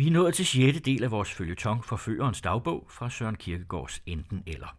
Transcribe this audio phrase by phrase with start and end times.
[0.00, 0.80] Vi er nået til 6.
[0.80, 4.76] del af vores følgetong Forførerens dagbog fra Søren Kierkegaards Enten Eller.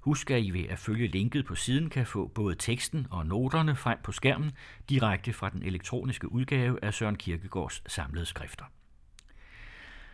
[0.00, 3.76] Husk, at I ved at følge linket på siden kan få både teksten og noterne
[3.76, 4.52] frem på skærmen
[4.88, 8.64] direkte fra den elektroniske udgave af Søren Kierkegaards samlede skrifter.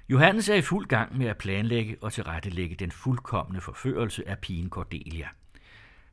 [0.08, 4.70] Johannes er i fuld gang med at planlægge og tilrettelægge den fuldkommende forførelse af pigen
[4.70, 5.28] Cordelia.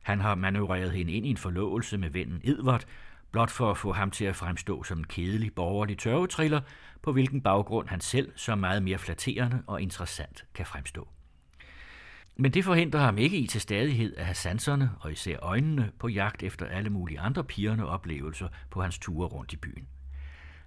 [0.02, 2.84] Han har manøvreret hende ind i en forlovelse med vennen Edvard,
[3.32, 6.60] blot for at få ham til at fremstå som en kedelig borgerlig tørvetriller,
[7.02, 11.08] på hvilken baggrund han selv så meget mere flatterende og interessant kan fremstå.
[12.36, 16.08] Men det forhindrer ham ikke i til stadighed at have sanserne og især øjnene på
[16.08, 19.88] jagt efter alle mulige andre pigerne oplevelser på hans ture rundt i byen.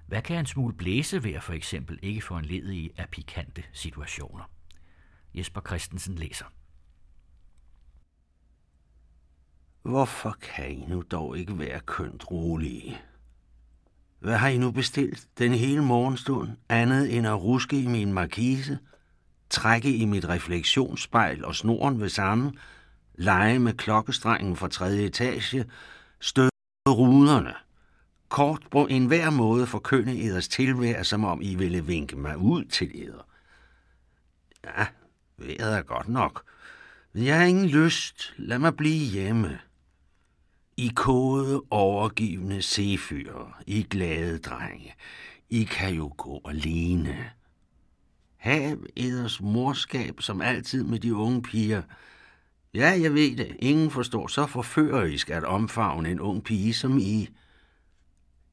[0.08, 4.44] Hvad kan en smule blæse være for eksempel ikke for en ledig af pikante situationer?
[5.34, 6.46] Jesper Christensen læser.
[9.82, 13.02] Hvorfor kan I nu dog ikke være kønt rolige?
[14.20, 18.80] Hvad har I nu bestilt den hele morgenstund, andet end at ruske i min markise,
[19.50, 22.54] trække i mit refleksionsspejl og snoren ved samme,
[23.16, 25.66] lege med klokkestrengen fra tredje etage,
[26.20, 26.50] støde
[26.88, 27.54] ruderne,
[28.30, 33.04] kort på enhver måde forkynde eders tilvær, som om I ville vinke mig ud til
[33.04, 33.28] eder.
[34.66, 34.88] Ja,
[35.38, 36.44] vejret er godt nok,
[37.14, 38.34] men jeg har ingen lyst.
[38.38, 39.60] Lad mig blive hjemme.
[40.80, 44.94] I kode overgivende sefyre, I glade drenge,
[45.50, 47.32] I kan jo gå alene.
[48.38, 51.82] Hav eders morskab som altid med de unge piger.
[52.74, 53.56] Ja, jeg ved det.
[53.60, 57.30] Ingen forstår så forførerisk at omfavne en ung pige som I.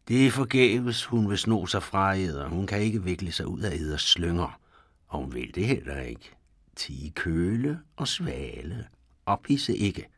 [0.08, 2.48] Det er forgæves, hun vil sno sig fra æder.
[2.48, 4.60] Hun kan ikke vikle sig ud af eders slynger.
[5.08, 6.30] Og hun vil det heller ikke.
[6.76, 8.86] Tige køle og svale.
[9.26, 10.15] Ophisse ikke.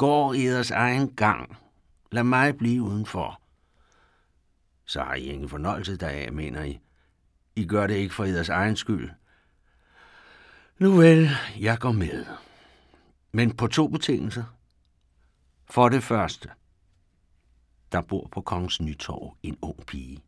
[0.00, 1.56] Går deres egen gang.
[2.12, 3.40] Lad mig blive udenfor.
[4.84, 6.80] Så har I ingen fornøjelse deraf, mener I.
[7.56, 9.10] I gør det ikke for jeres egen skyld.
[10.78, 12.26] Nu vel, jeg går med.
[13.32, 14.44] Men på to betingelser.
[15.70, 16.48] For det første,
[17.92, 20.22] der bor på Kongens Nytorv en ung pige.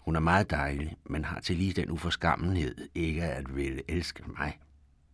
[0.00, 4.58] Hun er meget dejlig, men har til lige den uforskammenhed ikke at ville elske mig.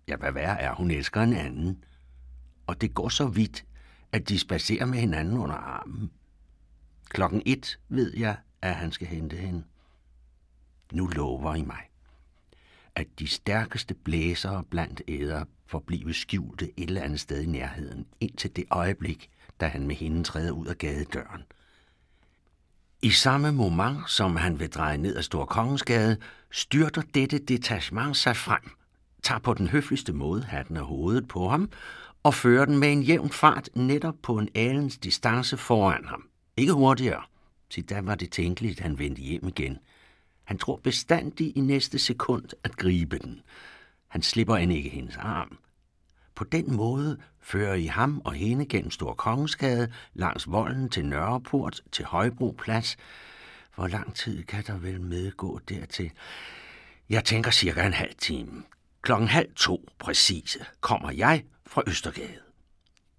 [0.08, 1.84] Ja, hvad værre er, hun elsker en anden.
[2.66, 3.64] Og det går så vidt,
[4.12, 6.10] at de spacerer med hinanden under armen.
[7.08, 9.64] Klokken et ved jeg, at han skal hente hende.
[10.92, 11.91] Nu lover I mig,
[12.94, 18.56] at de stærkeste blæsere blandt æder forblive skjulte et eller andet sted i nærheden, indtil
[18.56, 19.30] det øjeblik,
[19.60, 21.42] da han med hende træder ud af gadedøren.
[23.02, 26.16] I samme moment, som han vil dreje ned ad Stor Kongensgade,
[26.50, 28.62] styrter dette detachement sig frem,
[29.22, 31.70] tager på den høfligste måde hatten af hovedet på ham
[32.28, 36.28] og fører den med en jævn fart netop på en alens distance foran ham.
[36.56, 37.22] Ikke hurtigere,
[37.70, 39.78] til da var det tænkeligt, at han vendte hjem igen.
[40.44, 43.40] Han tror bestandig i næste sekund at gribe den.
[44.08, 45.58] Han slipper end ikke hendes arm.
[46.34, 51.82] På den måde fører I ham og hende gennem Stor Kongensgade, langs volden til Nørreport,
[51.92, 52.96] til Højbro Plads.
[53.74, 56.10] Hvor lang tid kan der vel medgå dertil?
[57.10, 58.62] Jeg tænker cirka en halv time.
[59.02, 62.38] Klokken halv to præcise kommer jeg fra Østergade.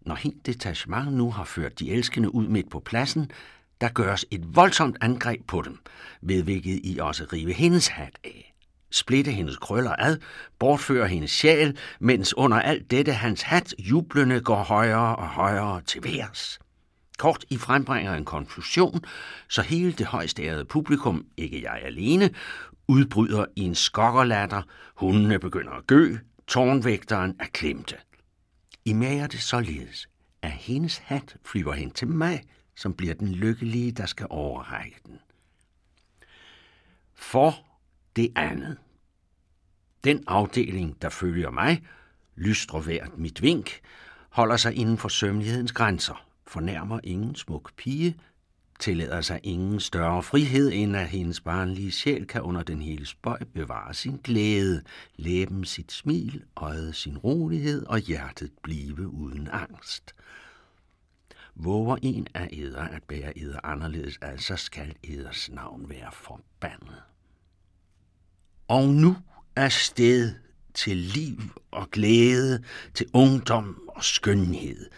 [0.01, 3.31] Når helt detachement nu har ført de elskende ud midt på pladsen,
[3.81, 5.79] der gøres et voldsomt angreb på dem,
[6.21, 8.53] ved hvilket I også rive hendes hat af.
[8.91, 10.17] Splitte hendes krøller ad,
[10.59, 16.03] bortføre hendes sjæl, mens under alt dette hans hat jublende går højere og højere til
[16.03, 16.59] værs.
[17.17, 19.03] Kort I frembringer en konfusion,
[19.49, 22.29] så hele det højstærede publikum, ikke jeg alene,
[22.87, 24.61] udbryder i en skokkerlatter,
[24.95, 26.17] hundene begynder at gø,
[26.47, 27.95] tårnvægteren er klemte.
[28.85, 30.09] I mager det således,
[30.41, 32.43] at hendes hat flyver hen til mig,
[32.75, 35.19] som bliver den lykkelige, der skal overrække den.
[37.15, 37.53] For
[38.15, 38.77] det andet.
[40.03, 41.83] Den afdeling, der følger mig,
[42.35, 43.79] lystrer hvert mit vink,
[44.29, 48.19] holder sig inden for sømmelighedens grænser, fornærmer ingen smuk pige,
[48.79, 53.39] tillader sig ingen større frihed, end at hendes barnlige sjæl kan under den hele spøj
[53.53, 54.81] bevare sin glæde,
[55.15, 60.15] læben sit smil, øjet sin rolighed og hjertet blive uden angst.
[61.55, 67.01] Våger en af æder at bære æder anderledes, altså skal æders navn være forbandet.
[68.67, 69.15] Og nu
[69.55, 70.33] er sted
[70.73, 71.39] til liv
[71.71, 72.63] og glæde,
[72.93, 74.89] til ungdom og skønhed.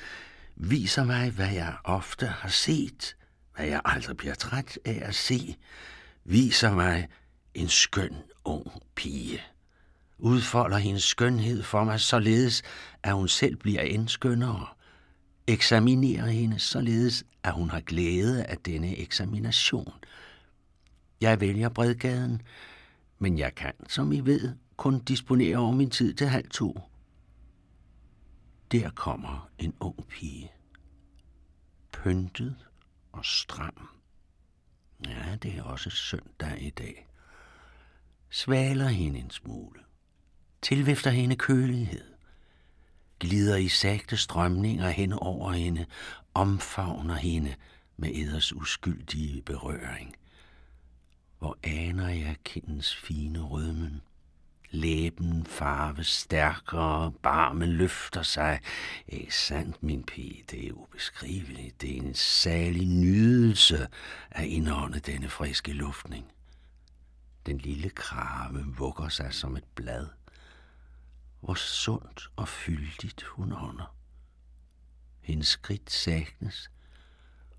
[0.55, 3.15] Viser mig, hvad jeg ofte har set,
[3.61, 5.55] at jeg aldrig bliver træt af at se.
[6.23, 7.07] Viser mig
[7.53, 8.15] en skøn
[8.45, 9.41] ung pige.
[10.17, 12.61] Udfolder hendes skønhed for mig således,
[13.03, 14.67] at hun selv bliver end skønnere.
[15.47, 19.93] Eksaminerer hende således, at hun har glæde af denne eksamination.
[21.21, 22.41] Jeg vælger Bredgaden,
[23.19, 26.79] Men jeg kan, som I ved, kun disponere over min tid til halv to.
[28.71, 30.51] Der kommer en ung pige.
[31.91, 32.55] Pyntet
[33.11, 33.89] og stram.
[35.07, 37.07] Ja, det er også søndag i dag.
[38.29, 39.79] Svaler hende en smule.
[40.61, 42.13] Tilvifter hende kølighed.
[43.19, 45.85] Glider i sagte strømninger hen over hende.
[46.33, 47.55] Omfavner hende
[47.97, 50.15] med eders uskyldige berøring.
[51.39, 54.01] Hvor aner jeg kindens fine rødmen
[54.73, 58.59] Læben farve stærkere, barmen løfter sig.
[59.09, 61.81] Æ, sandt, min pige, det er ubeskriveligt.
[61.81, 63.87] Det er en særlig nydelse
[64.31, 66.31] at indånde denne friske luftning.
[67.45, 70.07] Den lille krave vugger sig som et blad.
[71.39, 73.95] Hvor sundt og fyldigt hun ånder.
[75.21, 76.71] Hendes skridt sagnes.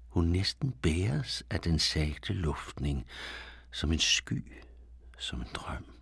[0.08, 3.06] Hun næsten bæres af den sagte luftning,
[3.70, 4.53] som en sky,
[5.19, 6.01] som en drøm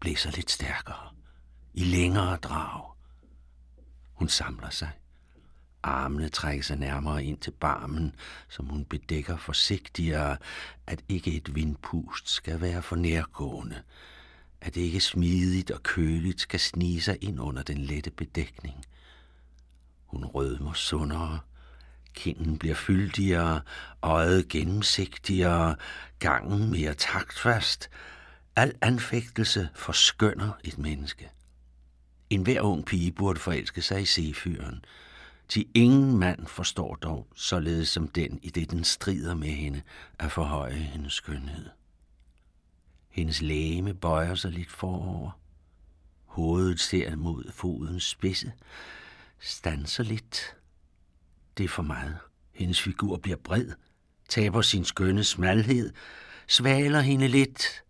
[0.00, 1.08] blæser lidt stærkere,
[1.74, 2.92] i længere drag.
[4.12, 4.90] Hun samler sig.
[5.82, 8.14] Armene trækker sig nærmere ind til barmen,
[8.48, 10.36] som hun bedækker forsigtigere,
[10.86, 13.82] at ikke et vindpust skal være for nærgående,
[14.60, 18.84] at det ikke smidigt og køligt skal snige sig ind under den lette bedækning.
[20.06, 21.40] Hun rødmer sundere,
[22.14, 23.60] kinden bliver fyldigere,
[24.02, 25.76] øjet gennemsigtigere,
[26.18, 27.90] gangen mere taktfast,
[28.56, 31.30] Al anfægtelse forskønner et menneske.
[32.30, 34.84] En hver ung pige burde forelske sig i sefyren.
[35.48, 39.82] Til ingen mand forstår dog, således som den, i det den strider med hende,
[40.18, 41.66] at forhøje hendes skønhed.
[43.10, 45.30] Hendes læme bøjer sig lidt forover.
[46.24, 48.52] Hovedet ser mod fodens spidse.
[49.40, 50.56] Stanser lidt.
[51.58, 52.18] Det er for meget.
[52.52, 53.68] Hendes figur bliver bred,
[54.28, 55.92] taber sin skønne smalhed,
[56.48, 57.82] svaler hende lidt,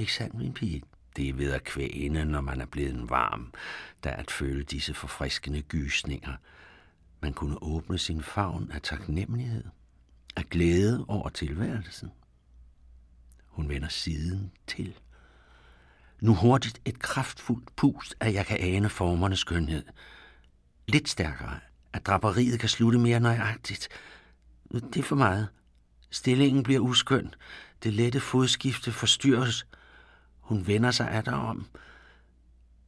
[0.00, 0.82] ikke sandt, min pige?
[1.16, 3.52] Det er ved at kvæne, når man er blevet varm,
[4.04, 6.36] der at føle disse forfriskende gysninger.
[7.20, 9.64] Man kunne åbne sin favn af taknemmelighed,
[10.36, 12.10] af glæde over tilværelsen.
[13.46, 14.94] Hun vender siden til.
[16.20, 19.84] Nu hurtigt et kraftfuldt pust, at jeg kan ane formernes skønhed.
[20.88, 21.60] Lidt stærkere,
[21.92, 23.88] at draperiet kan slutte mere nøjagtigt.
[24.72, 25.48] Det er for meget.
[26.10, 27.34] Stillingen bliver uskøn.
[27.82, 29.66] Det lette fodskifte forstyrres.
[30.50, 31.66] Hun vender sig af om.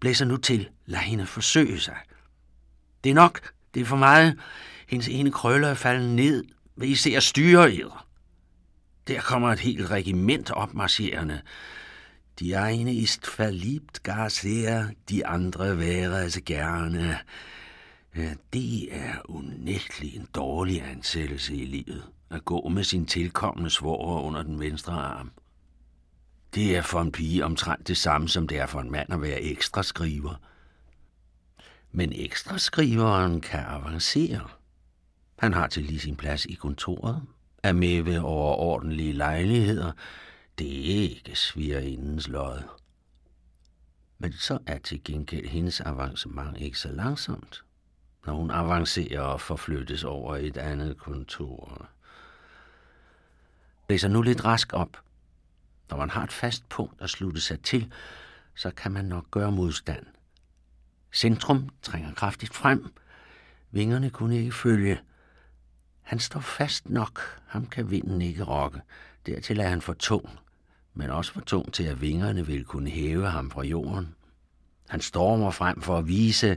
[0.00, 0.68] Blæser nu til.
[0.86, 1.96] Lad hende forsøge sig.
[3.04, 3.52] Det er nok.
[3.74, 4.38] Det er for meget.
[4.88, 6.44] Hendes ene krøller er faldet ned.
[6.76, 8.06] Vil I se at styre eder?
[9.08, 11.40] Der kommer et helt regiment opmarcherende.
[12.40, 17.18] De ene ist verliebt gar sehr, de andre være altså gerne.
[18.16, 24.20] Ja, det er unægtelig en dårlig ansættelse i livet, at gå med sin tilkommende svoger
[24.20, 25.30] under den venstre arm.
[26.54, 29.22] Det er for en pige omtrent det samme, som det er for en mand at
[29.22, 30.34] være ekstra skriver.
[31.92, 34.48] Men ekstra skriveren kan avancere.
[35.38, 37.22] Han har til lige sin plads i kontoret,
[37.62, 39.92] er med ved overordentlige lejligheder.
[40.58, 42.62] Det er ikke svigerindens lod.
[44.18, 47.64] Men så er til gengæld hendes avancement ikke så langsomt,
[48.26, 51.88] når hun avancerer og forflyttes over et andet kontor.
[53.88, 54.96] Læser nu lidt rask op–
[55.92, 57.92] når man har et fast punkt at slutte sig til,
[58.54, 60.06] så kan man nok gøre modstand.
[61.14, 62.94] Centrum trænger kraftigt frem.
[63.70, 65.00] Vingerne kunne ikke følge.
[66.02, 67.40] Han står fast nok.
[67.46, 68.80] Ham kan vinden ikke rokke.
[69.26, 70.28] Dertil er han for tung,
[70.94, 74.14] men også for tung til, at vingerne vil kunne hæve ham fra jorden.
[74.88, 76.56] Han stormer frem for at vise,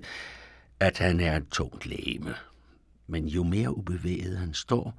[0.80, 2.36] at han er et tungt læme.
[3.08, 4.94] Men jo mere ubevæget han står,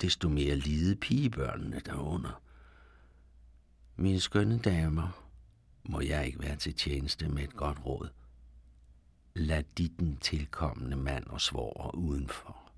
[0.00, 2.42] desto mere lide pigebørnene derunder.
[3.96, 5.28] Mine skønne damer,
[5.84, 8.08] må jeg ikke være til tjeneste med et godt råd.
[9.34, 12.72] Lad de den tilkommende mand og svoger udenfor.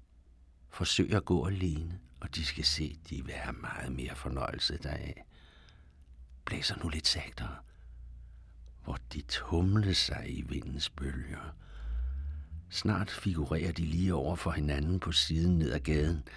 [0.71, 5.25] Forsøg at gå alene, og de skal se, de vil have meget mere fornøjelse deraf.
[6.45, 7.57] Blæser nu lidt sagtere,
[8.85, 11.55] hvor de tumlede sig i vindens bølger.
[12.71, 16.29] Snart figurerer de lige over for hinanden på siden ned ad gaden.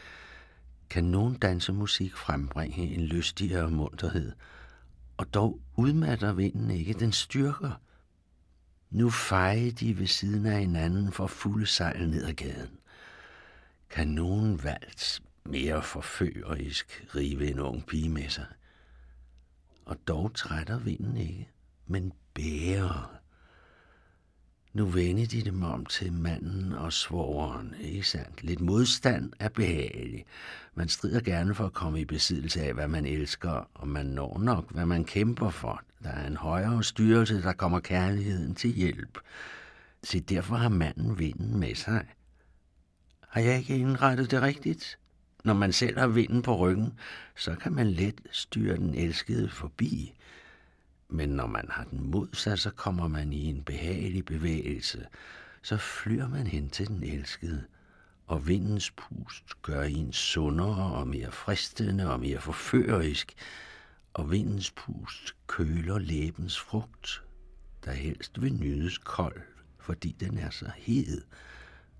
[0.89, 4.31] Kan nogen dansemusik frembringe en lystigere munterhed–
[5.17, 7.81] og dog udmatter vinden ikke den styrker.
[8.89, 12.79] Nu fejer de ved siden af hinanden for fulde sejl ned ad gaden.
[13.89, 18.45] Kan nogen vals mere forførerisk rive en ung pige med sig?
[19.85, 21.49] Og dog trætter vinden ikke,
[21.85, 23.16] men bærer.
[24.77, 28.43] Nu vendte de dem om til manden og svogeren, ikke sandt?
[28.43, 30.25] Lidt modstand er behagelig.
[30.75, 34.39] Man strider gerne for at komme i besiddelse af, hvad man elsker, og man når
[34.39, 35.81] nok, hvad man kæmper for.
[36.03, 39.19] Der er en højere styrelse, der kommer kærligheden til hjælp.
[40.03, 42.05] Så derfor har manden vinden med sig.
[43.29, 44.99] Har jeg ikke indrettet det rigtigt?
[45.43, 46.93] Når man selv har vinden på ryggen,
[47.35, 50.13] så kan man let styre den elskede forbi.
[51.09, 55.07] Men når man har den mod sig, så kommer man i en behagelig bevægelse.
[55.61, 57.63] Så flyr man hen til den elskede,
[58.27, 63.33] og vindens pust gør en sundere og mere fristende og mere forførerisk,
[64.13, 67.23] og vindens pust køler læbens frugt,
[67.85, 69.41] der helst vil nydes kold,
[69.79, 71.21] fordi den er så hed,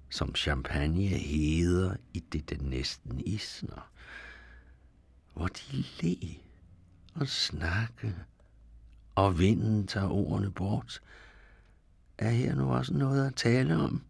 [0.10, 3.92] som champagne heder i det, den næsten isner.
[5.34, 6.18] Hvor de le
[7.16, 8.16] og snakke,
[9.18, 11.02] og vinden tager ordene bort,
[12.18, 14.04] er her nu også noget at tale om.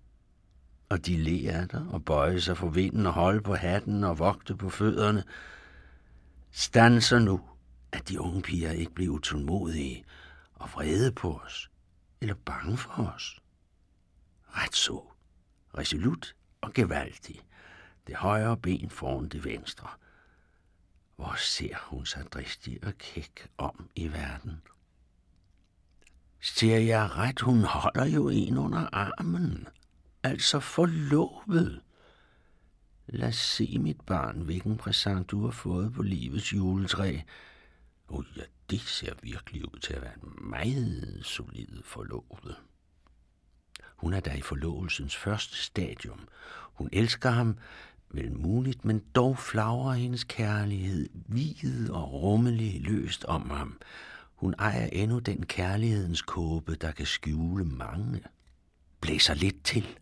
[0.89, 4.19] Og de lærer af dig og bøje sig for vinden og holde på hatten og
[4.19, 5.23] vogte på fødderne.
[6.51, 7.41] Stanser nu,
[7.91, 10.05] at de unge piger ikke bliver utålmodige
[10.55, 11.71] og vrede på os,
[12.21, 13.41] eller bange for os.
[14.49, 15.03] Ret så,
[15.77, 17.39] resolut og gevaldig,
[18.07, 19.87] det højre ben foran det venstre.
[21.15, 24.61] Hvor ser hun sig dristig og kæk om i verden?
[26.41, 29.67] Ser jeg ret, hun holder jo en under armen.
[30.23, 31.81] Altså forlovet.
[33.07, 37.19] Lad se, mit barn, hvilken præsent du har fået på livets juletræ.
[38.07, 42.55] Oh ja, det ser virkelig ud til at være en meget solid forlovet.
[43.95, 46.27] Hun er der i forlovelsens første stadium.
[46.73, 47.57] Hun elsker ham,
[48.09, 53.77] vel muligt, men dog flagrer hendes kærlighed, hvid og rummelig løst om ham.
[54.37, 58.21] Hun ejer endnu den kærlighedens kåbe, der kan skjule mange.
[59.01, 59.99] Blæser lidt til.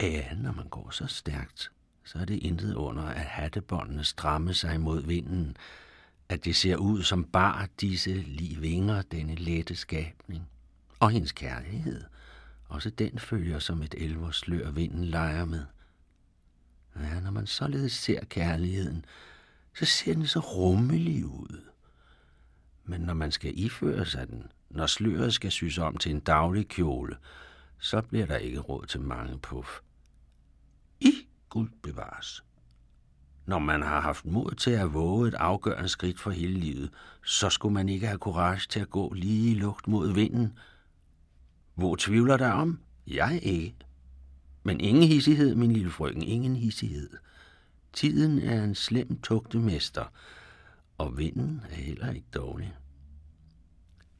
[0.00, 1.70] Ja, når man går så stærkt,
[2.04, 5.56] så er det intet under, at hattebåndene stramme sig mod vinden,
[6.28, 10.48] at det ser ud som bar disse lige vinger, denne lette skabning.
[11.00, 12.04] Og hendes kærlighed,
[12.64, 15.64] også den følger som et elverslør, vinden leger med.
[16.96, 19.04] Ja, når man således ser kærligheden,
[19.74, 21.60] så ser den så rummelig ud.
[22.88, 26.68] Men når man skal iføre sig den, når sløret skal sys om til en daglig
[26.68, 27.16] kjole,
[27.78, 29.68] så bliver der ikke råd til mange puff.
[31.00, 31.12] I
[31.48, 32.44] Gud bevares.
[33.46, 36.90] Når man har haft mod til at våge et afgørende skridt for hele livet,
[37.24, 40.58] så skulle man ikke have courage til at gå lige i lugt mod vinden.
[41.74, 42.80] Hvor tvivler der om?
[43.06, 43.76] Jeg ikke.
[44.62, 47.10] Men ingen hissighed, min lille frøken, ingen hissighed.
[47.92, 50.04] Tiden er en slem tugtemester,
[50.98, 52.74] og vinden er heller ikke dårlig.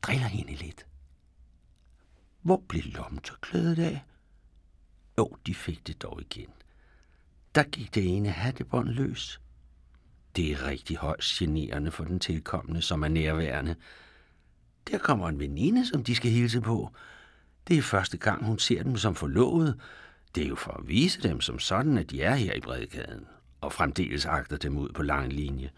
[0.03, 0.87] Driller hende lidt.
[2.43, 4.05] Hvor blev lomtørklædet af?
[5.19, 6.49] Jo, de fik det dog igen.
[7.55, 9.41] Der gik det ene hattebånd løs.
[10.37, 13.77] Det er rigtig højst generende for den tilkommende, som er nærværende.
[14.91, 16.93] Der kommer en veninde, som de skal hilse på.
[17.69, 19.81] Det er første gang, hun ser dem som forlovet.
[20.35, 23.27] Det er jo for at vise dem som sådan, at de er her i bredkaden,
[23.61, 25.71] og fremdeles agter dem ud på lang linje.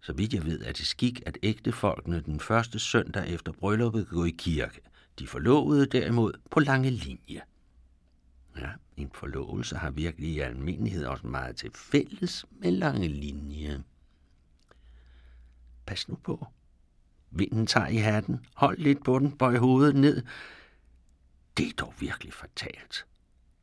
[0.00, 4.24] Så vidt jeg ved, er det skik, at ægtefolkene den første søndag efter brylluppet går
[4.24, 4.80] i kirke.
[5.18, 7.40] De forlovede derimod på lange linje.
[8.56, 13.82] Ja, en forlovelse har virkelig i almindelighed også meget til fælles med lange linje.
[15.86, 16.46] Pas nu på.
[17.30, 18.46] Vinden tager i hatten.
[18.54, 19.32] Hold lidt på den.
[19.32, 20.22] Bøj hovedet ned.
[21.56, 23.06] Det er dog virkelig fatalt.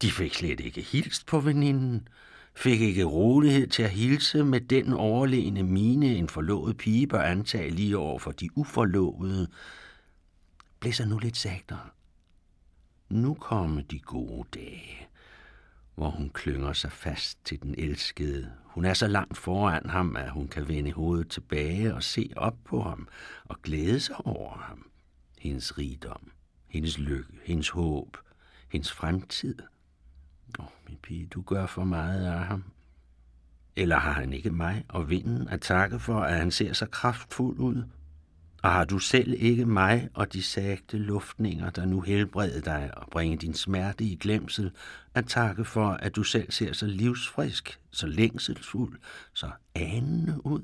[0.01, 2.07] De fik slet ikke hilst på veninden
[2.57, 7.69] fik ikke rolighed til at hilse med den overlegne mine, en forlovet pige bør antage
[7.69, 9.47] lige over for de uforlovede.
[10.79, 11.89] Blæser nu lidt sagtere.
[13.09, 15.07] Nu kommer de gode dage,
[15.95, 18.51] hvor hun klynger sig fast til den elskede.
[18.63, 22.57] Hun er så langt foran ham, at hun kan vende hovedet tilbage og se op
[22.65, 23.07] på ham
[23.45, 24.89] og glæde sig over ham.
[25.39, 26.31] Hendes rigdom,
[26.67, 28.17] hendes lykke, hendes håb,
[28.69, 29.55] hendes fremtid–
[30.59, 32.63] Åh, oh, min pige, du gør for meget af ham.
[33.75, 37.59] Eller har han ikke mig og vinden at takke for, at han ser så kraftfuld
[37.59, 37.83] ud?
[38.63, 43.07] Og har du selv ikke mig og de sagte luftninger, der nu helbreder dig og
[43.11, 44.71] bringer din smerte i glemsel,
[45.13, 48.99] at takke for, at du selv ser så livsfrisk, så længselsfuld,
[49.33, 50.61] så anende ud?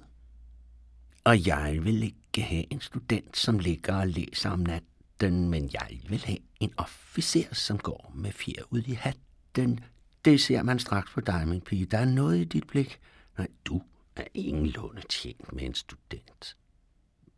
[1.23, 5.99] Og jeg vil ikke have en student, som ligger og læser om natten, men jeg
[6.09, 9.17] vil have en officer, som går med fjer ud i hat
[9.55, 9.79] den,
[10.25, 11.85] det ser man straks på dig, min pige.
[11.85, 12.99] Der er noget i dit blik.
[13.37, 13.81] Nej, du
[14.15, 16.57] er ingenlunde tjent med en student.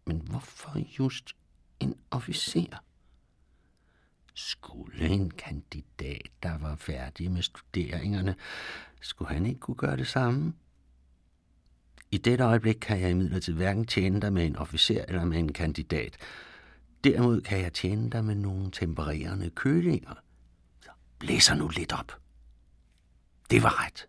[0.06, 1.36] Men hvorfor just
[1.80, 2.84] en officer?
[4.34, 8.36] Skulle en kandidat, der var færdig med studeringerne,
[9.02, 10.54] skulle han ikke kunne gøre det samme?
[12.12, 15.54] I dette øjeblik kan jeg imidlertid hverken tjene dig med en officer eller med en
[15.54, 16.18] kandidat.
[17.04, 20.14] Derimod kan jeg tjene dig med nogle tempererende kølinger.
[21.20, 22.22] Blæser nu lidt op.
[23.50, 24.08] Det var ret.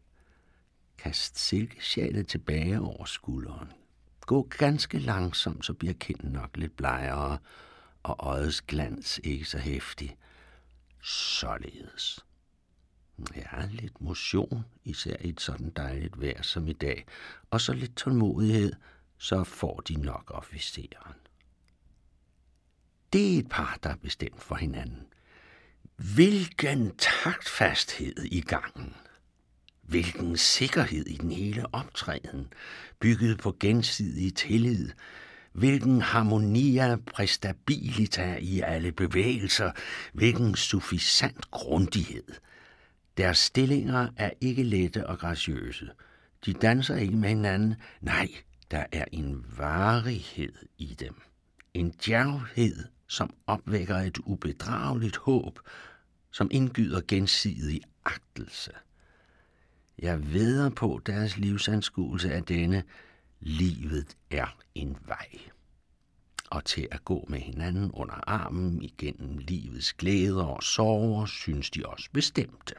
[0.99, 3.73] Kast silkesjalet tilbage over skulderen.
[4.21, 7.39] Gå ganske langsomt, så bliver kinden nok lidt blegere,
[8.03, 10.17] og øjets glans ikke så hæftig.
[11.03, 12.27] Således.
[13.37, 17.07] Ja, lidt motion, især i et sådan dejligt vejr som i dag,
[17.51, 18.73] og så lidt tålmodighed,
[19.19, 21.15] så får de nok officeren.
[23.13, 25.07] Det er et par, der er bestemt for hinanden.
[25.97, 28.95] Hvilken taktfasthed i gangen.
[29.83, 32.53] Hvilken sikkerhed i den hele optræden,
[33.01, 34.91] bygget på gensidig tillid.
[35.53, 39.71] Hvilken harmonia prestabilita i alle bevægelser.
[40.13, 42.33] Hvilken suffisant grundighed.
[43.17, 45.91] Deres stillinger er ikke lette og graciøse.
[46.47, 47.75] De danser ikke med hinanden.
[48.01, 48.29] Nej,
[48.71, 51.21] der er en varighed i dem.
[51.75, 55.61] En djærvhed som opvækker et ubedrageligt håb,
[56.31, 58.71] som indgyder gensidig agtelse.
[59.99, 62.83] Jeg veder på deres livsanskuelse af denne,
[63.41, 65.39] livet er en vej.
[66.51, 71.87] Og til at gå med hinanden under armen igennem livets glæder og sorger, synes de
[71.87, 72.75] også bestemte.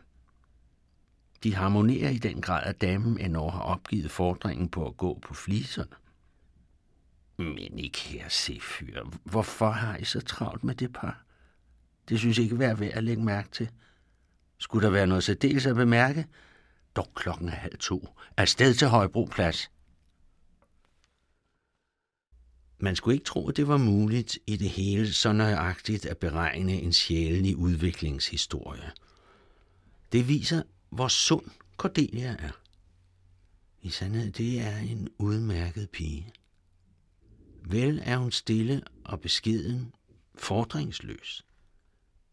[1.44, 5.34] De harmonerer i den grad, at damen endnu har opgivet fordringen på at gå på
[5.34, 5.96] fliserne.
[7.38, 9.04] Men ikke her, se fyr.
[9.24, 11.24] Hvorfor har I så travlt med det par?
[12.10, 13.70] Det synes jeg ikke er værd at lægge mærke til.
[14.58, 16.28] Skulle der være noget særdeles at bemærke?
[16.96, 18.08] Dog klokken er halv to.
[18.38, 19.72] Afsted til Højbroplads.
[22.80, 26.74] Man skulle ikke tro, at det var muligt i det hele så nøjagtigt at beregne
[26.74, 28.92] en sjælelig udviklingshistorie.
[30.12, 31.46] Det viser, hvor sund
[31.78, 32.52] Cordelia er.
[33.82, 36.34] I sandhed, det er en udmærket pige.
[37.70, 39.94] Vel er hun stille og beskeden,
[40.36, 41.46] fordringsløs.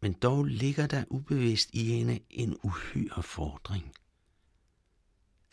[0.01, 3.92] Men dog ligger der ubevidst i hende en uhyre fordring.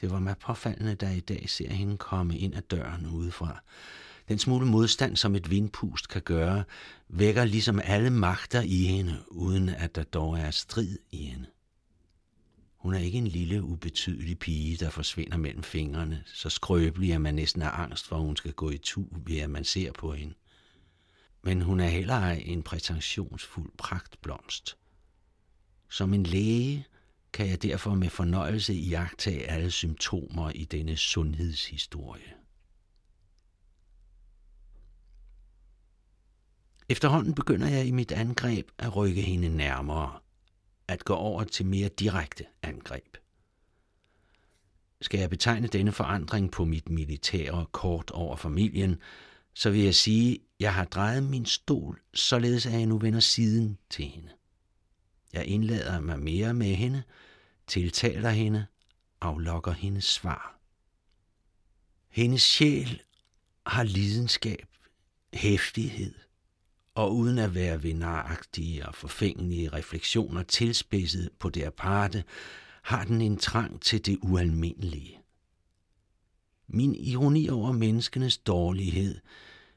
[0.02, 3.62] Det var mig påfaldende, da i dag ser hende komme ind ad døren udefra.
[4.28, 6.64] Den smule modstand, som et vindpust kan gøre,
[7.08, 11.48] vækker ligesom alle magter i hende, uden at der dog er strid i hende.
[12.82, 17.36] Hun er ikke en lille, ubetydelig pige, der forsvinder mellem fingrene, så skrøbelig, at man
[17.36, 20.14] næsten har angst for, at hun skal gå i tu, ved at man ser på
[20.14, 20.34] hende.
[21.44, 24.78] Men hun er heller en prætentionsfuld pragtblomst.
[25.90, 26.86] Som en læge
[27.34, 32.34] kan jeg derfor med fornøjelse iagtage alle symptomer i denne sundhedshistorie.
[36.90, 40.20] Efterhånden begynder jeg i mit angreb at rykke hende nærmere–
[40.92, 43.18] at gå over til mere direkte angreb.
[45.02, 49.00] Skal jeg betegne denne forandring på mit militære kort over familien,
[49.54, 53.20] så vil jeg sige, at jeg har drejet min stol, således at jeg nu vender
[53.20, 54.30] siden til hende.
[55.34, 57.04] Jeg indlader mig mere med hende,
[57.68, 58.66] tiltaler hende,
[59.22, 60.60] aflokker hendes svar.
[62.10, 63.02] Hendes sjæl
[63.66, 64.68] har lidenskab,
[65.34, 66.16] hæftighed,
[66.96, 72.24] og uden at være vinaragtige og forfængelige refleksioner tilspidset på det aparte,
[72.82, 75.20] har den en trang til det ualmindelige.
[76.68, 79.20] Min ironi over menneskenes dårlighed,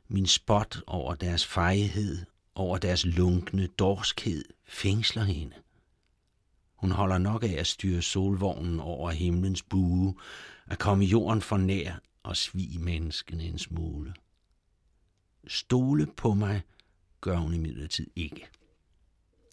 [0.08, 2.24] min spot over deres fejhed,
[2.54, 5.54] over deres lunkne dorskhed, fængsler hende.
[6.74, 10.14] Hun holder nok af at styre solvognen over himlens bue,
[10.66, 14.14] at komme jorden for nær og svige menneskene en smule.
[15.46, 16.62] Stole på mig–
[17.24, 18.46] gør hun imidlertid ikke.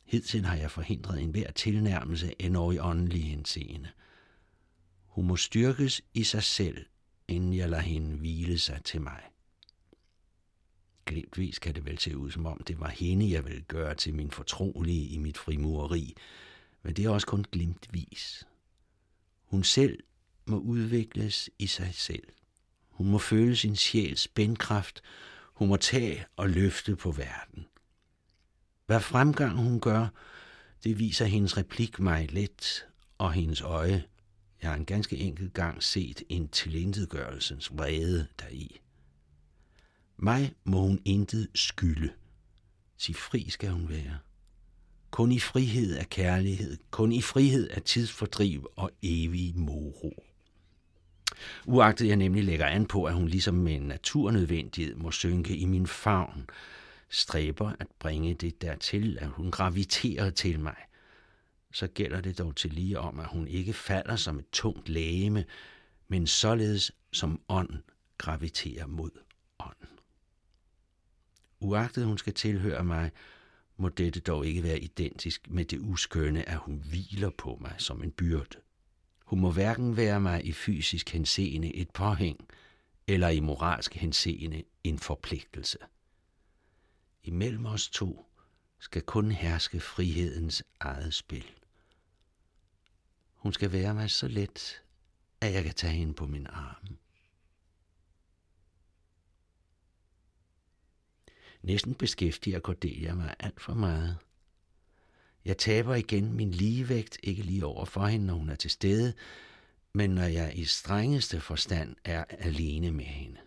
[0.06, 3.90] Hidtil har jeg forhindret enhver tilnærmelse endnu i åndelig henseende.
[5.06, 6.86] Hun må styrkes i sig selv,
[7.28, 9.22] inden jeg lader hende hvile sig til mig.
[11.06, 14.14] Glemtvis kan det vel se ud, som om det var hende, jeg ville gøre til
[14.14, 16.16] min fortrolige i mit frimureri,
[16.84, 18.48] men det er også kun glimtvis.
[19.44, 20.04] Hun selv
[20.46, 22.28] må udvikles i sig selv.
[22.90, 25.02] Hun må føle sin sjæls spændkraft
[25.62, 27.66] hun må tage og løfte på verden.
[28.86, 30.08] Hvad fremgang hun gør,
[30.84, 32.86] det viser hendes replik mig let,
[33.18, 34.04] og hendes øje.
[34.62, 38.82] Jeg har en ganske enkelt gang set en tilintetgørelsens vrede deri.
[40.18, 42.14] Mig må hun intet skylde.
[42.98, 44.18] Sig fri skal hun være.
[45.12, 50.31] Kun i frihed er kærlighed, kun i frihed er tidsfordriv og evig moro.
[51.66, 55.66] Uagtet jeg nemlig lægger an på, at hun ligesom med en naturnødvendighed må synke i
[55.66, 56.50] min favn,
[57.10, 60.76] stræber at bringe det dertil, at hun graviterer til mig,
[61.74, 65.46] så gælder det dog til lige om, at hun ikke falder som et tungt lægeme,
[66.08, 67.70] men således som ånd
[68.18, 69.12] graviterer mod
[69.60, 69.88] ånd.
[71.60, 73.12] Uagtet hun skal tilhøre mig,
[73.78, 78.04] må dette dog ikke være identisk med det uskønne, at hun hviler på mig som
[78.04, 78.58] en byrde.
[79.32, 82.48] Hun må hverken være mig i fysisk henseende et påhæng,
[83.08, 85.78] eller i moralsk henseende en forpligtelse.
[87.24, 88.26] Imellem os to
[88.80, 91.46] skal kun herske frihedens eget spil.
[93.34, 94.84] Hun skal være mig så let,
[95.42, 96.98] at jeg kan tage hende på min arm.
[101.62, 104.18] Næsten beskæftiger Cordelia mig alt for meget.
[105.46, 109.14] Jeg taber igen min ligevægt, ikke lige over for hende, når hun er til stede,
[109.94, 113.38] men når jeg i strengeste forstand er alene med hende.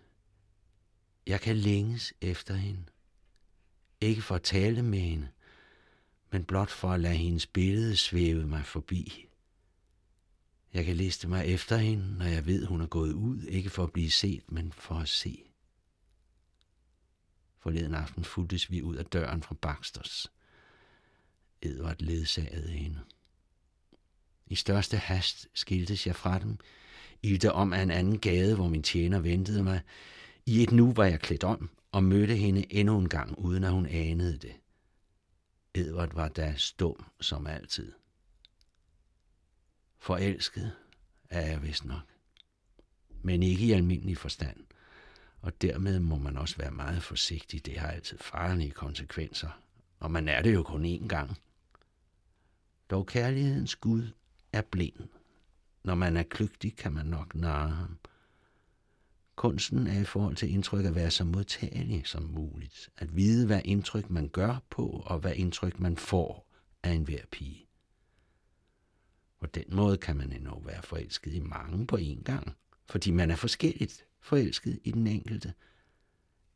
[1.27, 2.85] Jeg kan længes efter hende.
[4.01, 5.29] Ikke for at tale med hende,
[6.31, 9.27] men blot for at lade hendes billede svæve mig forbi.
[10.75, 13.83] Jeg kan liste mig efter hende, når jeg ved, hun er gået ud, ikke for
[13.83, 15.45] at blive set, men for at se.
[17.59, 20.33] Forleden aften fuldtes vi ud af døren fra Baxters.
[21.65, 23.01] Edvard ledsagede hende.
[24.47, 26.59] I største hast skiltes jeg fra dem,
[27.23, 29.81] ilte om af en anden gade, hvor min tjener ventede mig.
[30.47, 33.73] I et nu var jeg klædt om og mødte hende endnu en gang, uden at
[33.73, 34.53] hun anede det.
[35.75, 37.93] Edvard var da stum som altid.
[39.99, 40.73] Forelsket
[41.31, 42.05] er jeg vist nok,
[43.23, 44.65] men ikke i almindelig forstand
[45.45, 47.67] og dermed må man også være meget forsigtig.
[47.67, 49.61] Det har altid farlige konsekvenser,
[50.01, 51.39] og man er det jo kun én gang.
[52.91, 54.09] Dog kærlighedens Gud
[54.53, 55.09] er blind.
[55.85, 57.99] Når man er kløgtig, kan man nok narre ham.
[59.37, 62.91] Kunsten er i forhold til indtryk at være så modtagelig som muligt.
[62.97, 66.51] At vide, hvad indtryk man gør på, og hvad indtryk man får
[66.83, 67.67] af enhver pige.
[69.41, 73.31] På den måde kan man endnu være forelsket i mange på én gang, fordi man
[73.31, 75.55] er forskelligt forelsket i den enkelte.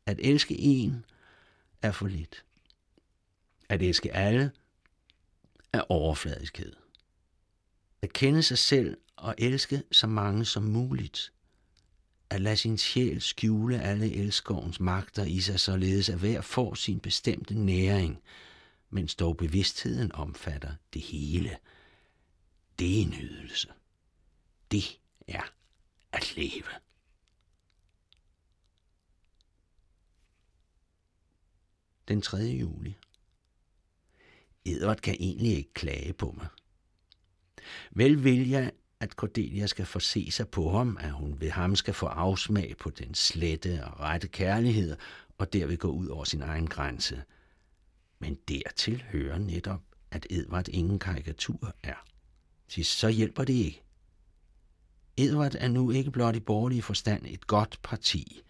[0.05, 1.05] At elske en
[1.81, 2.45] er for lidt.
[3.69, 4.51] At elske alle
[5.73, 6.73] er overfladiskhed.
[8.01, 11.33] At kende sig selv og elske så mange som muligt.
[12.29, 16.99] At lade sin sjæl skjule alle elskovens magter i sig, således at hver får sin
[16.99, 18.21] bestemte næring,
[18.89, 21.57] mens dog bevidstheden omfatter det hele.
[22.79, 23.67] Det er nydelse.
[24.71, 25.53] Det er
[26.11, 26.79] at leve.
[32.09, 32.37] den 3.
[32.37, 32.97] juli.
[34.65, 36.47] Edvard kan egentlig ikke klage på mig.
[37.91, 41.75] Vel vil jeg, at Cordelia skal få se sig på ham, at hun ved ham
[41.75, 44.97] skal få afsmag på den slette og rette kærlighed,
[45.37, 47.23] og derved gå ud over sin egen grænse.
[48.19, 52.05] Men dertil hører netop, at Edvard ingen karikatur er.
[52.83, 53.83] Så hjælper det ikke.
[55.17, 58.41] Edvard er nu ikke blot i borgerlig forstand et godt parti.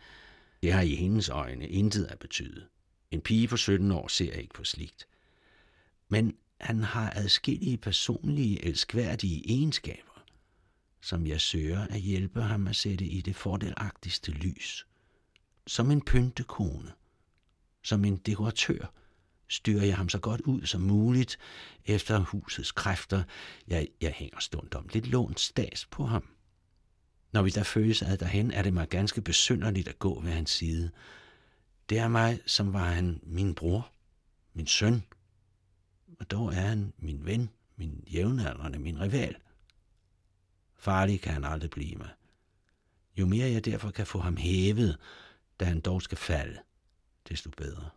[0.61, 2.67] Det har i hendes øjne intet at betyde.
[3.11, 5.07] En pige på 17 år ser ikke på slikt.
[6.09, 10.23] Men han har adskillige personlige, elskværdige egenskaber,
[11.01, 14.87] som jeg søger at hjælpe ham at sætte i det fordelagtigste lys.
[15.67, 16.91] Som en pyntekone,
[17.83, 18.93] som en dekoratør,
[19.47, 21.37] styrer jeg ham så godt ud som muligt
[21.85, 23.23] efter husets kræfter.
[23.67, 26.29] Jeg, jeg hænger stundom lidt lånt stas på ham.
[27.31, 30.51] Når vi der føles ad derhen, er det mig ganske besynderligt at gå ved hans
[30.51, 30.91] side–
[31.89, 33.91] det er mig, som var han min bror,
[34.53, 35.03] min søn,
[36.19, 39.35] og dog er han min ven, min jævnaldrende, min rival.
[40.77, 42.09] Farlig kan han aldrig blive mig.
[43.17, 44.97] Jo mere jeg derfor kan få ham hævet,
[45.59, 46.59] da han dog skal falde,
[47.29, 47.89] desto bedre.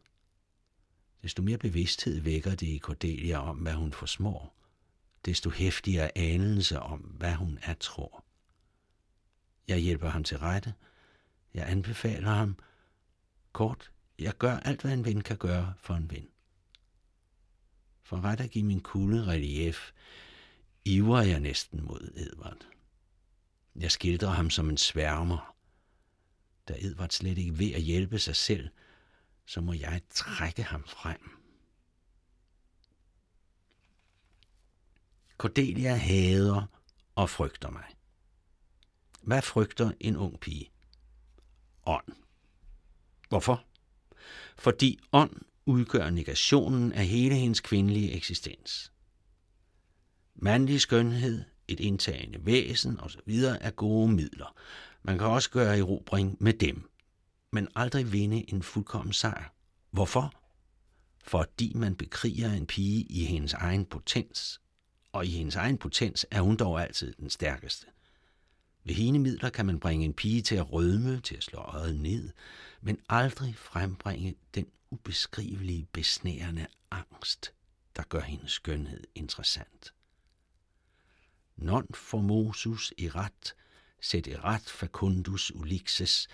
[1.22, 4.54] Desto mere bevidsthed vækker det i Cordelia om, hvad hun forsmår,
[5.24, 8.24] desto hæftigere anelse om, hvad hun er tror.
[9.68, 10.74] Jeg hjælper ham til rette.
[11.54, 12.56] Jeg anbefaler ham,
[13.52, 16.28] Kort, jeg gør alt, hvad en ven kan gøre for en ven.
[18.12, 19.92] For ret at give min kulde relief,
[20.84, 22.66] iver jeg næsten mod Edvard.
[23.76, 25.56] Jeg skildrer ham som en sværmer.
[26.68, 28.68] Da Edvard slet ikke ved at hjælpe sig selv,
[29.46, 31.20] så må jeg trække ham frem.
[35.38, 36.66] Cordelia hader
[37.14, 37.86] og frygter mig.
[39.22, 40.70] Hvad frygter en ung pige?
[41.86, 42.12] Ånd.
[43.28, 43.64] Hvorfor?
[44.56, 48.92] Fordi ånd udgør negationen af hele hendes kvindelige eksistens.
[50.34, 53.32] Mandlig skønhed, et indtagende væsen osv.
[53.60, 54.54] er gode midler.
[55.02, 56.90] Man kan også gøre erobring med dem,
[57.52, 59.54] men aldrig vinde en fuldkommen sejr.
[59.90, 60.42] Hvorfor?
[61.22, 64.60] fordi man bekriger en pige i hendes egen potens,
[65.12, 67.86] og i hendes egen potens er hun dog altid den stærkeste.
[68.84, 72.00] Ved hende midler kan man bringe en pige til at rødme, til at slå øjet
[72.00, 72.30] ned,
[72.80, 77.54] men aldrig frembringe den ubeskrivelige, besnærende angst,
[77.96, 79.94] der gør hendes skønhed interessant.
[81.56, 83.54] Non formosus erat,
[84.00, 86.28] sed erat facundus ulixes,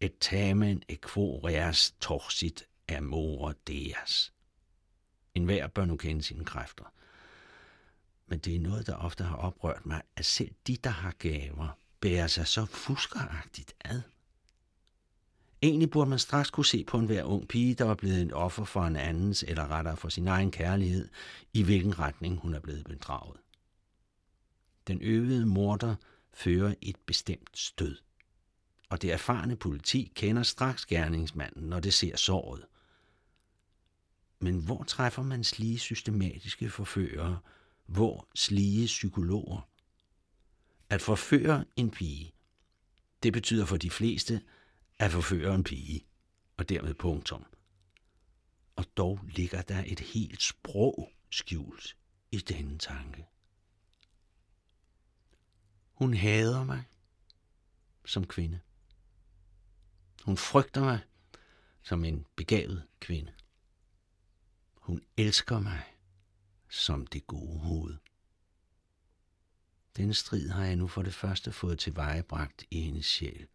[0.00, 4.32] et tamen equoreas torsit amore deas.
[5.34, 6.84] En hver bør nu kende sine kræfter.
[8.26, 11.78] Men det er noget, der ofte har oprørt mig, at selv de, der har gaver,
[12.00, 14.02] bærer sig så fuskeragtigt ad.
[15.64, 18.32] Egentlig burde man straks kunne se på en hver ung pige, der var blevet en
[18.32, 21.08] offer for en andens, eller rettere for sin egen kærlighed,
[21.52, 23.40] i hvilken retning hun er blevet bedraget.
[24.86, 25.96] Den øvede morder
[26.32, 27.96] fører et bestemt stød,
[28.88, 32.64] og det erfarne politi kender straks gerningsmanden, når det ser såret.
[34.40, 37.36] Men hvor træffer man slige systematiske forfører,
[37.86, 39.68] hvor slige psykologer?
[40.90, 42.32] At forføre en pige,
[43.22, 44.40] det betyder for de fleste
[44.98, 46.06] at forføre en pige,
[46.56, 47.46] og dermed punktum.
[48.76, 51.96] Og dog ligger der et helt sprog skjult
[52.32, 53.26] i denne tanke.
[55.92, 56.84] Hun hader mig
[58.04, 58.60] som kvinde.
[60.24, 61.00] Hun frygter mig
[61.82, 63.32] som en begavet kvinde.
[64.74, 65.82] Hun elsker mig
[66.68, 67.96] som det gode hoved.
[69.96, 73.46] Den strid har jeg nu for det første fået tilvejebragt i hendes sjæl.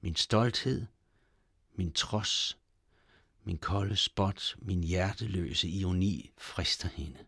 [0.00, 0.86] Min stolthed,
[1.74, 2.58] min trods,
[3.44, 7.18] min kolde spot, min hjerteløse ironi frister hende.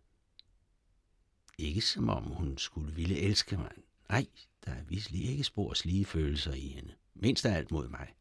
[1.58, 3.72] Ikke som om hun skulle ville elske mig.
[4.08, 4.26] Nej,
[4.64, 6.94] der er visselig ikke spor slige følelser i hende.
[7.14, 8.14] Mindst af alt mod mig.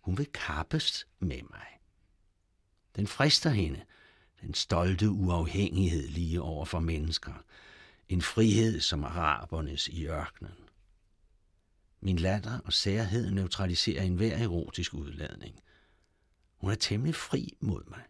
[0.00, 1.66] Hun vil kappes med mig.
[2.96, 3.84] Den frister hende,
[4.40, 7.44] den stolte uafhængighed lige over for mennesker.
[8.08, 10.63] En frihed som arabernes i ørkenen.
[12.04, 15.60] Min latter og særhed neutraliserer enhver erotisk udladning.
[16.56, 18.02] Hun er temmelig fri mod mig,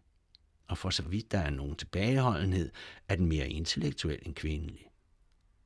[0.69, 2.71] og for så vidt der er nogen tilbageholdenhed,
[3.09, 4.91] er den mere intellektuel end kvindelig.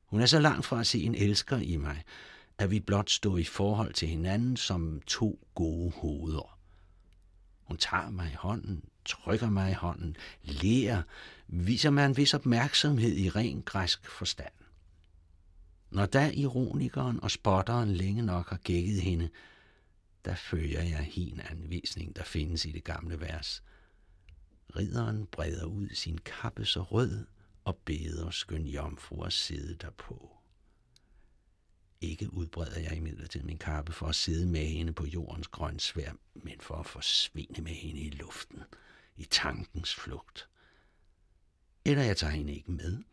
[0.05, 2.03] Hun er så langt fra at se en elsker i mig,
[2.57, 6.59] at vi blot står i forhold til hinanden som to gode hoveder.
[7.63, 11.01] Hun tager mig i hånden, trykker mig i hånden, lærer,
[11.47, 14.53] viser mig en vis opmærksomhed i ren græsk forstand.
[15.91, 19.29] Når da ironikeren og spotteren længe nok har gækket hende,
[20.25, 23.63] der følger jeg hin anvisning, der findes i det gamle vers.
[24.75, 27.25] Ridderen breder ud sin kappe så rød
[27.63, 30.35] og beder skøn jomfru at sidde derpå.
[32.01, 36.59] Ikke udbreder jeg imidlertid min kappe for at sidde med hende på jordens grønsvær, men
[36.59, 38.63] for at forsvinde med hende i luften,
[39.17, 40.49] i tankens flugt.
[41.85, 43.03] Eller jeg tager hende ikke med,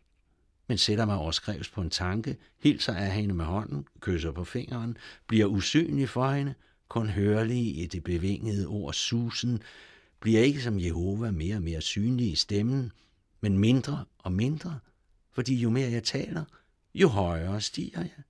[0.67, 4.97] men sætter mig overskrevs på en tanke, hilser af hende med hånden, kysser på fingeren,
[5.27, 6.55] bliver usynlig for hende,
[6.89, 9.63] kun hørlig i det bevingede ord susen,
[10.21, 12.93] bliver ikke som Jehova mere og mere synlig i stemmen,
[13.41, 14.79] men mindre og mindre,
[15.33, 16.45] fordi jo mere jeg taler,
[16.95, 18.23] jo højere stiger jeg.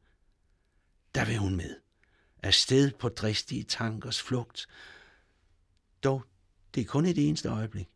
[1.14, 1.76] Der vil hun med,
[2.42, 4.66] afsted på dristige tankers flugt.
[6.04, 6.24] Dog,
[6.74, 7.88] det er kun et eneste øjeblik.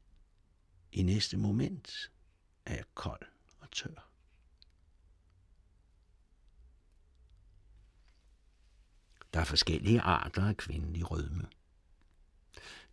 [0.92, 2.10] I næste moment
[2.66, 3.26] er jeg kold
[3.60, 4.09] og tør.
[9.40, 11.46] Der er forskellige arter af kvindelig rødme.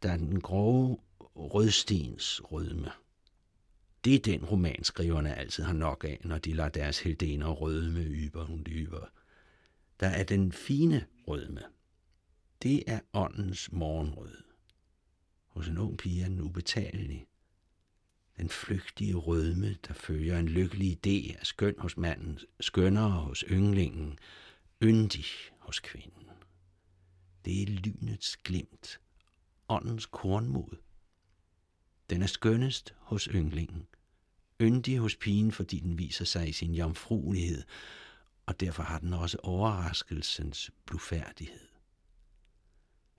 [0.03, 0.97] Der er den grove
[1.35, 2.91] rødstens rødme.
[4.03, 8.45] Det er den romanskriverne altid har nok af, når de lader deres heldener rødme yber
[8.45, 9.05] hun dyber.
[9.99, 11.63] Der er den fine rødme.
[12.63, 14.37] Det er åndens morgenrød.
[15.47, 17.27] Hos en ung pige er den ubetalelig.
[18.37, 24.19] Den flygtige rødme, der følger en lykkelig idé, er skøn hos manden, skønnere hos ynglingen,
[24.83, 25.25] yndig
[25.59, 26.26] hos kvinden.
[27.47, 28.99] Det er lynets glimt,
[29.69, 30.77] åndens kornmod.
[32.09, 33.87] Den er skønnest hos ynglingen,
[34.61, 37.63] yndig hos pigen, fordi den viser sig i sin jomfruelighed,
[38.45, 41.67] og derfor har den også overraskelsens blufærdighed.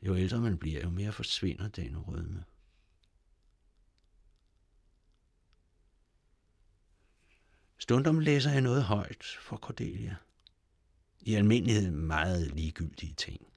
[0.03, 2.45] Jo ældre man bliver, jo mere forsvinder den rødme.
[7.79, 10.17] Stundom læser jeg noget højt for Cordelia.
[11.21, 13.48] I almindelighed meget ligegyldige ting.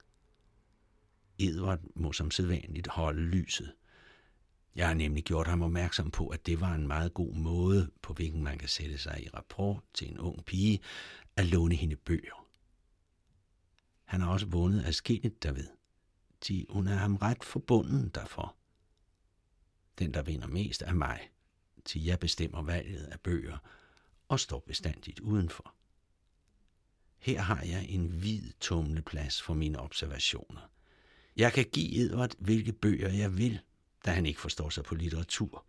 [1.42, 3.74] Edvard må som sædvanligt holde lyset.
[4.76, 8.14] Jeg har nemlig gjort ham opmærksom på, at det var en meget god måde, på
[8.14, 10.80] hvilken man kan sætte sig i rapport til en ung pige,
[11.36, 12.48] at låne hende bøger.
[14.04, 15.68] Han har også vundet af skinnet derved.
[16.42, 18.56] til hun er ham ret forbunden derfor.
[20.00, 21.32] Den, der vinder mest, er mig,
[21.86, 23.58] til jeg bestemmer valget af bøger
[24.28, 25.76] og står bestandigt udenfor.
[27.18, 30.72] Her har jeg en hvid tumleplads for mine observationer.
[31.36, 33.60] Jeg kan give Edvard, hvilke bøger jeg vil,
[34.06, 35.66] da han ikke forstår sig på litteratur.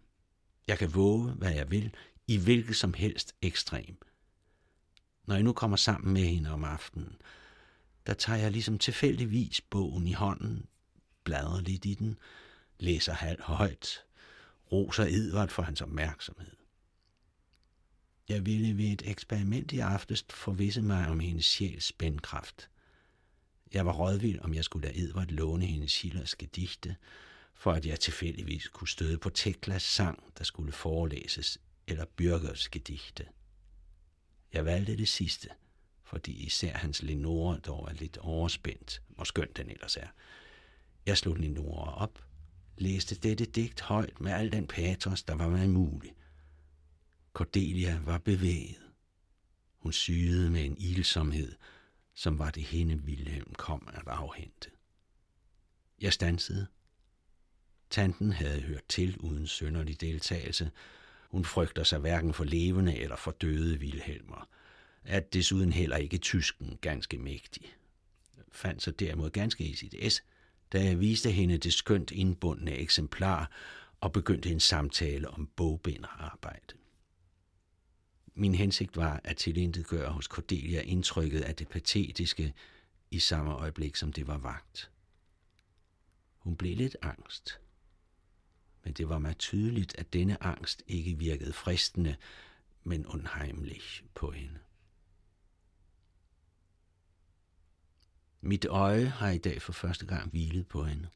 [0.67, 1.95] Jeg kan våge, hvad jeg vil,
[2.27, 3.99] i hvilket som helst ekstrem.
[5.27, 7.17] Når jeg nu kommer sammen med hende om aftenen,
[8.07, 10.67] der tager jeg ligesom tilfældigvis bogen i hånden,
[11.25, 12.19] bladrer lidt i den,
[12.79, 14.05] læser halvt højt,
[14.73, 16.57] roser Edvard for hans opmærksomhed.
[18.29, 22.71] Jeg ville ved et eksperiment i aftes forvisse mig om hendes sjæls spændkraft.
[23.73, 26.97] Jeg var rådvild, om jeg skulle lade Edvard låne hendes Schillerske digte,
[27.55, 33.27] for at jeg tilfældigvis kunne støde på Teklas sang, der skulle forelæses, eller Bürgers digte.
[34.53, 35.49] Jeg valgte det sidste,
[36.05, 40.09] fordi især hans Lenore dog er lidt overspændt, hvor skøn den ellers er.
[41.07, 42.25] Jeg slog Lenore op,
[42.79, 46.13] læste dette digt højt med al den patos, der var mig mulig.
[47.33, 48.83] Cordelia var bevæget.
[49.79, 51.55] Hun syede med en ilsomhed,
[52.15, 54.71] som var det hende Wilhelm kom at afhente.
[56.01, 56.67] Jeg stansede.
[57.91, 60.71] Tanten havde hørt til uden sønderlig deltagelse.
[61.31, 64.49] Hun frygter sig hverken for levende eller for døde Wilhelmer.
[65.05, 67.75] At desuden heller ikke tysken ganske mægtig.
[68.53, 70.23] Fandt sig derimod ganske i sit S,
[70.73, 73.51] da jeg viste hende det skønt indbundne eksemplar
[74.01, 76.75] og begyndte en samtale om bogbinderarbejde.
[78.35, 82.55] Min hensigt var at tilintetgøre hos Cordelia indtrykket af det patetiske
[83.11, 84.91] i samme øjeblik, som det var vagt.
[86.39, 87.61] Hun blev lidt angst.
[88.85, 92.17] Men det var mig tydeligt, at denne angst ikke virkede fristende,
[92.85, 94.59] men unheimlich på hende.
[98.41, 101.09] Mit øje har i dag for første gang hvilet på hende.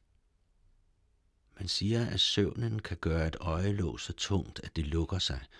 [1.59, 5.41] Man siger, at søvnen kan gøre et øjelåg så tungt, at det lukker sig–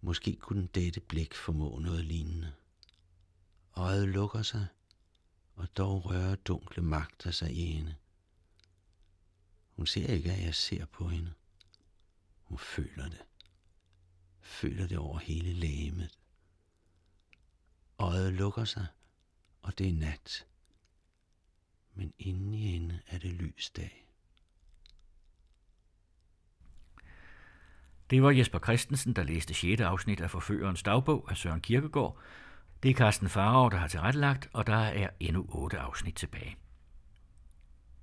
[0.00, 2.54] Måske kunne dette blik formå noget lignende.
[3.76, 4.66] Øjet lukker sig,
[5.54, 7.94] og dog rører dunkle magter sig i hende.
[9.76, 11.32] Hun ser ikke, at jeg ser på hende.
[12.42, 13.24] Hun føler det.
[14.40, 16.18] Føler det over hele lægemet.
[17.98, 18.86] Øjet lukker sig,
[19.62, 20.46] og det er nat.
[21.94, 24.07] Men inde i hende er det lys dag.
[28.10, 29.80] Det var Jesper Christensen, der læste 6.
[29.80, 32.16] afsnit af Forførerens dagbog af Søren Kirkegaard.
[32.82, 36.56] Det er Carsten Farov, der har tilrettelagt, og der er endnu 8 afsnit tilbage.